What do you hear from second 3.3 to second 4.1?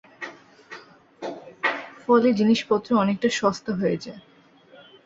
সস্তা হয়ে